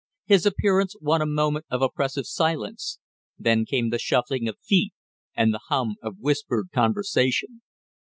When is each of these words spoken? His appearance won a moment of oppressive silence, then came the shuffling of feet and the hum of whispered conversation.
His 0.25 0.47
appearance 0.47 0.95
won 0.99 1.21
a 1.21 1.27
moment 1.27 1.67
of 1.69 1.83
oppressive 1.83 2.25
silence, 2.25 2.97
then 3.37 3.65
came 3.65 3.91
the 3.91 3.99
shuffling 3.99 4.47
of 4.47 4.57
feet 4.57 4.93
and 5.35 5.53
the 5.53 5.59
hum 5.67 5.97
of 6.01 6.15
whispered 6.17 6.69
conversation. 6.73 7.61